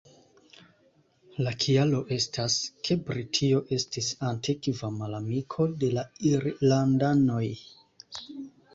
[1.47, 2.55] La kialo estas,
[2.89, 7.49] ke Britio estis antikva malamiko de la irlandanoj.